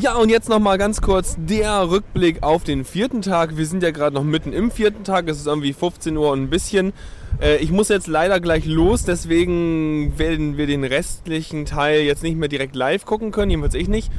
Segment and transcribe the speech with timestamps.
[0.00, 3.58] Ja, und jetzt nochmal ganz kurz der Rückblick auf den vierten Tag.
[3.58, 5.28] Wir sind ja gerade noch mitten im vierten Tag.
[5.28, 6.94] Es ist irgendwie 15 Uhr und ein bisschen.
[7.38, 12.38] Äh, ich muss jetzt leider gleich los, deswegen werden wir den restlichen Teil jetzt nicht
[12.38, 14.10] mehr direkt live gucken können, jedenfalls ich nicht.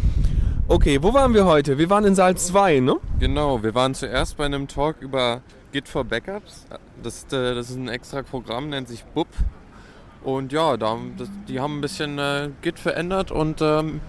[0.68, 1.80] Okay, wo waren wir heute?
[1.80, 2.98] Wir waren in Saal 2, ne?
[3.20, 5.42] Genau, wir waren zuerst bei einem Talk über
[5.72, 6.68] Git for Backups.
[7.02, 9.30] Das, äh, das ist ein extra Programm, nennt sich BUP.
[10.24, 11.00] Und ja, da,
[11.48, 14.00] die haben ein bisschen äh, Git verändert und ähm,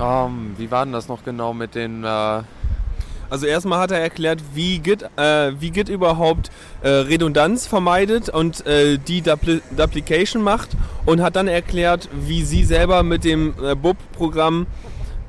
[0.00, 2.04] ähm, wie war denn das noch genau mit den...
[2.04, 2.42] Äh,
[3.30, 6.50] also erstmal hat er erklärt, wie Git, äh, wie Git überhaupt
[6.82, 10.70] äh, Redundanz vermeidet und äh, die Dupli Duplication macht
[11.06, 14.66] und hat dann erklärt, wie sie selber mit dem äh, BUP-Programm,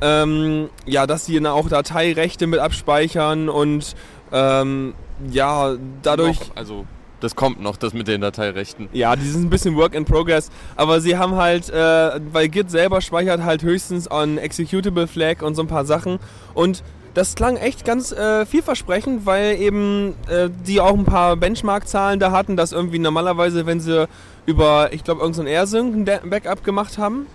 [0.02, 3.96] ähm, ja, dass sie auch Dateirechte mit abspeichern und
[4.32, 4.96] ähm,
[5.30, 6.40] ja, dadurch...
[6.40, 6.85] Noch, also
[7.22, 8.90] das kommt noch, das mit den Dateirechten.
[8.94, 10.50] Ja, die sind ein bisschen Work in Progress.
[10.76, 15.56] Aber sie haben halt, äh, weil Git selber speichert halt höchstens on Executable Flag und
[15.56, 16.20] so ein paar Sachen.
[16.54, 22.20] Und das klang echt ganz äh, vielversprechend, weil eben äh, die auch ein paar Benchmark-Zahlen
[22.20, 24.08] da hatten, dass irgendwie normalerweise, wenn sie
[24.46, 27.28] über, ich glaube, irgendein so AirSync ein Backup gemacht haben,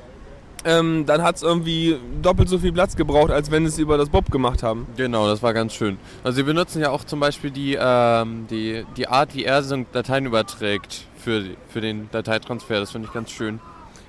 [0.67, 4.09] ähm, dann hat es irgendwie doppelt so viel Platz gebraucht, als wenn es über das
[4.09, 4.87] Bob gemacht haben.
[4.97, 5.99] Genau, das war ganz schön.
[6.25, 10.27] Also sie benutzen ja auch zum Beispiel die, ähm, die, die Art, wie AirSync Dateien
[10.27, 12.81] überträgt für, für den Dateitransfer.
[12.81, 13.61] Das finde ich ganz schön.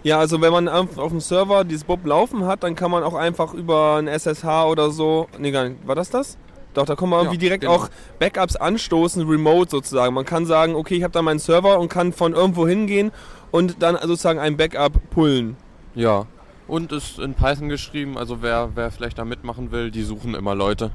[0.03, 3.03] Ja, also wenn man auf, auf dem Server dieses Bob laufen hat, dann kann man
[3.03, 5.27] auch einfach über ein SSH oder so.
[5.37, 5.87] Nee, gar nicht.
[5.87, 6.37] War das das?
[6.73, 7.73] Doch, da kann man irgendwie ja, direkt genau.
[7.73, 10.13] auch Backups anstoßen, remote sozusagen.
[10.13, 13.11] Man kann sagen, okay, ich habe da meinen Server und kann von irgendwo hingehen
[13.49, 15.57] und dann sozusagen ein Backup pullen.
[15.95, 16.27] Ja.
[16.67, 20.53] Und ist in Python geschrieben, also wer, wer vielleicht da mitmachen will, die suchen immer
[20.53, 20.91] Leute.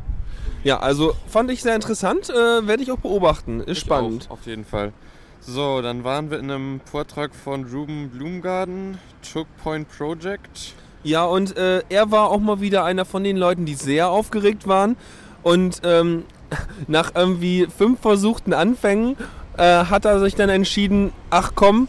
[0.64, 3.60] Ja, also fand ich sehr interessant, äh, werde ich auch beobachten.
[3.60, 4.26] Ist ich spannend.
[4.28, 4.92] Auch, auf jeden Fall.
[5.40, 10.74] So, dann waren wir in einem Vortrag von Ruben Blumgarden, Choke Point Project.
[11.02, 14.68] Ja, und äh, er war auch mal wieder einer von den Leuten, die sehr aufgeregt
[14.68, 14.96] waren.
[15.42, 16.24] Und ähm,
[16.86, 19.16] nach irgendwie fünf versuchten Anfängen
[19.56, 21.88] äh, hat er sich dann entschieden, ach komm,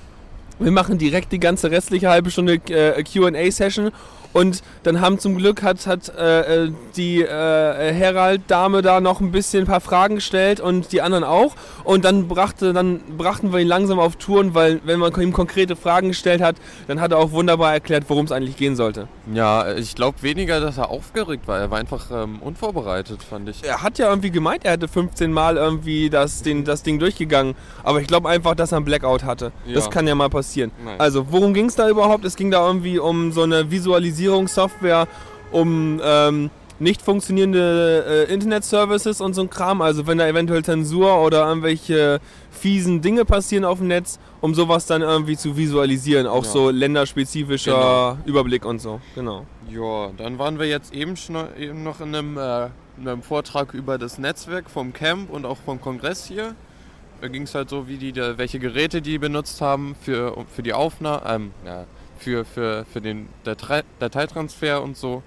[0.60, 3.92] wir machen direkt die ganze restliche halbe Stunde äh, QA-Session
[4.34, 9.32] und dann haben zum Glück hat, hat äh, äh, die äh, Herald-Dame da noch ein
[9.32, 11.56] bisschen ein paar Fragen gestellt und die anderen auch.
[11.84, 15.76] Und dann, brachte, dann brachten wir ihn langsam auf Touren, weil wenn man ihm konkrete
[15.76, 16.56] Fragen gestellt hat,
[16.88, 19.08] dann hat er auch wunderbar erklärt, worum es eigentlich gehen sollte.
[19.32, 21.60] Ja, ich glaube weniger, dass er aufgeregt war.
[21.60, 23.64] Er war einfach ähm, unvorbereitet, fand ich.
[23.64, 27.56] Er hat ja irgendwie gemeint, er hätte 15 Mal irgendwie das, den, das Ding durchgegangen.
[27.84, 29.52] Aber ich glaube einfach, dass er einen Blackout hatte.
[29.66, 29.76] Ja.
[29.76, 30.72] Das kann ja mal passieren.
[30.84, 31.00] Nein.
[31.00, 32.26] Also, worum ging es da überhaupt?
[32.26, 35.08] Es ging da irgendwie um so eine Visualisierung Automatisierungssoftware,
[35.52, 39.82] um ähm, nicht funktionierende äh, Internet-Services und so ein Kram.
[39.82, 42.20] Also wenn da eventuell Zensur oder irgendwelche
[42.52, 46.28] fiesen Dinge passieren auf dem Netz, um sowas dann irgendwie zu visualisieren.
[46.28, 46.52] Auch ja.
[46.52, 48.18] so länderspezifischer genau.
[48.26, 49.00] Überblick und so.
[49.16, 49.46] Genau.
[49.70, 51.16] Ja, dann waren wir jetzt eben,
[51.58, 52.66] eben noch in einem, äh,
[52.98, 56.56] in einem Vortrag über das Netzwerk vom Camp und auch vom Kongress hier.
[57.22, 60.74] Da ging es halt so, wie die, welche Geräte die benutzt haben für, für die
[60.74, 61.86] Aufnahme, ähm, ja,
[62.24, 65.24] für, für, für den Datei Dateitransfer und so.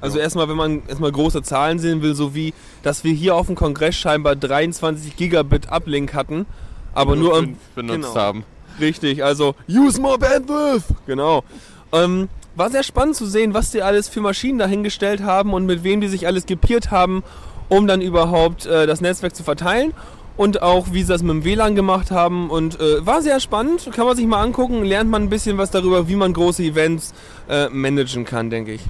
[0.00, 2.52] Also erstmal, wenn man erstmal große Zahlen sehen will, so wie,
[2.82, 6.46] dass wir hier auf dem Kongress scheinbar 23 Gigabit Uplink hatten,
[6.94, 8.14] aber nur, nur benutzt genau.
[8.14, 8.44] haben.
[8.78, 10.84] Richtig, also use more bandwidth.
[11.06, 11.44] Genau.
[11.92, 15.82] Ähm, war sehr spannend zu sehen, was die alles für Maschinen dahingestellt haben und mit
[15.82, 17.22] wem die sich alles gepiert haben,
[17.68, 19.94] um dann überhaupt äh, das Netzwerk zu verteilen
[20.36, 23.88] und auch wie sie das mit dem WLAN gemacht haben und äh, war sehr spannend,
[23.92, 27.14] kann man sich mal angucken, lernt man ein bisschen was darüber, wie man große Events
[27.48, 28.82] äh, managen kann, denke ich.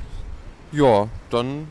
[0.72, 1.68] Ja, dann,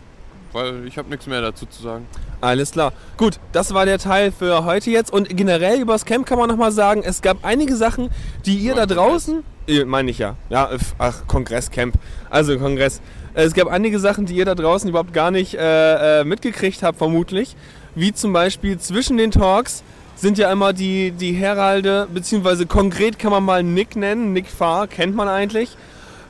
[0.53, 2.07] weil ich habe nichts mehr dazu zu sagen.
[2.41, 2.93] Alles klar.
[3.17, 6.49] Gut, das war der Teil für heute jetzt und generell über das Camp kann man
[6.49, 8.09] nochmal sagen, es gab einige Sachen,
[8.45, 11.95] die ihr da draußen, äh, meine ich ja, ja, ach, Kongresscamp,
[12.29, 13.01] also Kongress.
[13.35, 16.97] Es gab einige Sachen, die ihr da draußen überhaupt gar nicht äh, äh mitgekriegt habt,
[16.97, 17.55] vermutlich
[17.95, 19.83] wie zum Beispiel zwischen den Talks
[20.15, 24.87] sind ja immer die, die Heralde, beziehungsweise konkret kann man mal Nick nennen, Nick Farr,
[24.87, 25.75] kennt man eigentlich.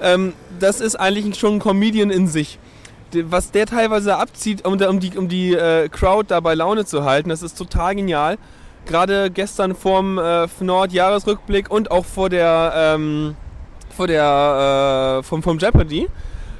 [0.01, 2.57] Ähm, das ist eigentlich schon ein Comedian in sich.
[3.13, 7.03] Was der teilweise abzieht, um, um die, um die äh, Crowd da bei Laune zu
[7.03, 8.37] halten, das ist total genial.
[8.85, 13.35] Gerade gestern vorm äh, Nord-Jahresrückblick und auch vor der, ähm,
[13.95, 16.07] vor der, äh, vom, vom Jeopardy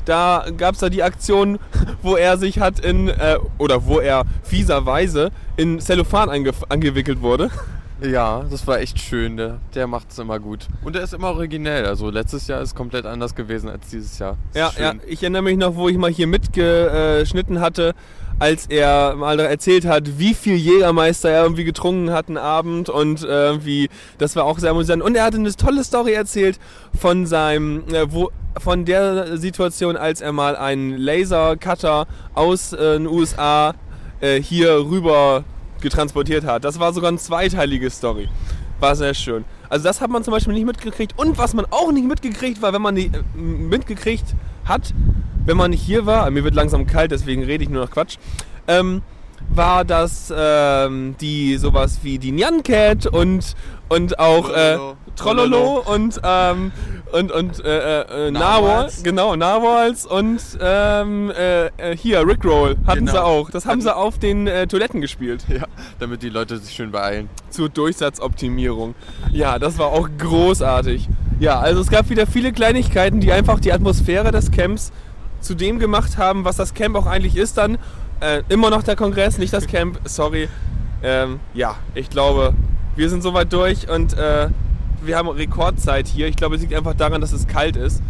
[0.06, 1.60] da gab es da die Aktion,
[2.02, 7.50] wo er sich hat in, äh, oder wo er fieserweise in Cellophan angewickelt wurde.
[8.02, 9.38] Ja, das war echt schön.
[9.38, 10.68] Der, der macht es immer gut.
[10.84, 11.86] Und er ist immer originell.
[11.86, 14.38] Also letztes Jahr ist komplett anders gewesen als dieses Jahr.
[14.54, 17.96] Ja, ja, ich erinnere mich noch, wo ich mal hier mitgeschnitten hatte,
[18.40, 23.24] als er mal erzählt hat, wie viel Jägermeister er irgendwie getrunken hat einen Abend und
[23.24, 25.02] irgendwie, das war auch sehr amüsant.
[25.02, 26.60] Und er hatte eine tolle Story erzählt
[27.00, 33.08] von seinem, äh, wo, von der Situation, als er mal einen Lasercutter aus äh, den
[33.08, 33.74] USA
[34.22, 35.44] äh, hier rüber
[35.82, 36.64] getransportiert hat.
[36.64, 38.28] Das war sogar eine zweiteilige Story.
[38.80, 39.46] War sehr schön.
[39.70, 41.18] Also das hat man zum Beispiel nicht mitgekriegt.
[41.18, 44.36] Und was man auch nicht mitgekriegt war, wenn man äh, mitgekriegt
[44.66, 44.94] hat,
[45.46, 48.18] wenn man hier war, mir wird langsam kalt, deswegen rede ich nur noch Quatsch,
[48.68, 49.02] ähm,
[49.50, 53.56] war das ähm, die sowas wie die Nyan Cat und,
[53.90, 54.78] und auch äh,
[55.16, 56.72] Trollolo und, ähm,
[57.12, 59.04] und, und äh, äh, Narwhals.
[59.04, 63.12] Genau, Narwhals und ähm, äh, äh hier Rickroll hatten genau.
[63.12, 63.50] sie auch.
[63.50, 65.46] Das haben sie auf den äh, Toiletten gespielt.
[65.48, 65.68] Ja,
[66.00, 67.30] damit die Leute sich schön beeilen.
[67.50, 68.96] Zur Durchsatzoptimierung.
[69.32, 71.08] Ja, das war auch großartig.
[71.40, 74.92] Ja, also es gab wieder viele Kleinigkeiten, die einfach die Atmosphäre des Camps
[75.46, 77.78] zu dem gemacht haben, was das Camp auch eigentlich ist dann.
[78.20, 80.50] Äh, immer noch der Kongress, nicht das Camp, sorry.
[81.04, 82.54] Ähm, ja, ich glaube,
[82.96, 84.50] wir sind soweit durch und äh,
[85.04, 86.28] wir haben Rekordzeit hier.
[86.28, 88.02] Ich glaube, es liegt einfach daran, dass es kalt ist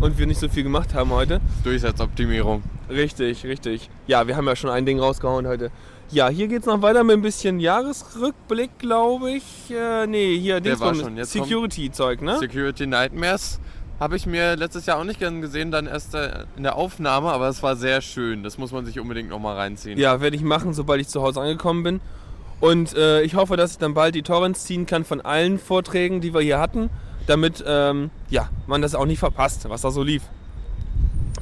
[0.00, 1.40] und wir nicht so viel gemacht haben heute.
[1.64, 2.62] Durchsatzoptimierung.
[2.90, 3.88] Richtig, richtig.
[4.06, 5.70] Ja, wir haben ja schon ein Ding rausgehauen heute.
[6.10, 9.44] Ja, hier geht es noch weiter mit ein bisschen Jahresrückblick, glaube ich.
[9.70, 10.60] Äh, nee, hier
[11.24, 12.38] Security-Zeug, ne?
[12.38, 13.60] Security Nightmares
[14.02, 17.30] habe ich mir letztes Jahr auch nicht gern gesehen, dann erst äh, in der Aufnahme,
[17.30, 18.42] aber es war sehr schön.
[18.42, 19.96] Das muss man sich unbedingt nochmal reinziehen.
[19.96, 22.00] Ja, werde ich machen, sobald ich zu Hause angekommen bin.
[22.60, 26.20] Und äh, ich hoffe, dass ich dann bald die Torrents ziehen kann von allen Vorträgen,
[26.20, 26.90] die wir hier hatten,
[27.28, 30.22] damit ähm, ja, man das auch nicht verpasst, was da so lief.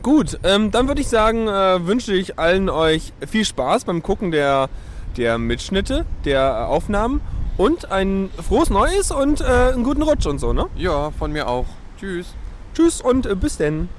[0.03, 4.33] Gut, ähm, dann würde ich sagen, äh, wünsche ich allen euch viel Spaß beim Gucken
[4.33, 4.69] der,
[5.17, 7.23] der Mitschnitte, der Aufnahmen
[7.56, 10.67] und ein frohes Neues und äh, einen guten Rutsch und so, ne?
[10.77, 11.67] Ja, von mir auch.
[11.99, 12.35] Tschüss.
[12.81, 13.91] Tschüss und äh, bis denn.